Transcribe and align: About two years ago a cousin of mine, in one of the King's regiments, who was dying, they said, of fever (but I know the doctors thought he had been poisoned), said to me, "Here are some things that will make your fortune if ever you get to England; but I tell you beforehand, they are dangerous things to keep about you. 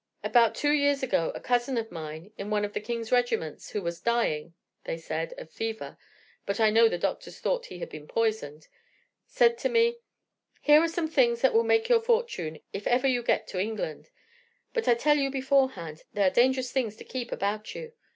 About 0.23 0.55
two 0.55 0.71
years 0.71 1.03
ago 1.03 1.31
a 1.35 1.39
cousin 1.39 1.77
of 1.77 1.91
mine, 1.91 2.31
in 2.35 2.49
one 2.49 2.65
of 2.65 2.73
the 2.73 2.79
King's 2.81 3.11
regiments, 3.11 3.69
who 3.69 3.83
was 3.83 3.99
dying, 4.01 4.55
they 4.85 4.97
said, 4.97 5.31
of 5.37 5.51
fever 5.51 5.95
(but 6.47 6.59
I 6.59 6.71
know 6.71 6.89
the 6.89 6.97
doctors 6.97 7.39
thought 7.39 7.67
he 7.67 7.77
had 7.77 7.89
been 7.89 8.07
poisoned), 8.07 8.67
said 9.27 9.59
to 9.59 9.69
me, 9.69 9.99
"Here 10.59 10.81
are 10.81 10.87
some 10.87 11.07
things 11.07 11.41
that 11.41 11.53
will 11.53 11.63
make 11.63 11.87
your 11.87 12.01
fortune 12.01 12.61
if 12.73 12.87
ever 12.87 13.05
you 13.05 13.21
get 13.21 13.45
to 13.49 13.59
England; 13.61 14.09
but 14.73 14.87
I 14.87 14.95
tell 14.95 15.17
you 15.19 15.29
beforehand, 15.29 16.01
they 16.13 16.23
are 16.23 16.31
dangerous 16.31 16.71
things 16.71 16.95
to 16.95 17.03
keep 17.03 17.31
about 17.31 17.75
you. 17.75 17.93